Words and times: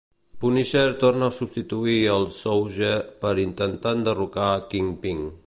Punisher 0.43 0.95
torna 1.03 1.27
a 1.29 1.33
substituir 1.39 1.99
el 2.15 2.25
Scourge 2.39 2.91
per 3.27 3.35
intentar 3.45 3.95
enderrocar 4.01 4.49
a 4.57 4.59
Kingpin. 4.75 5.25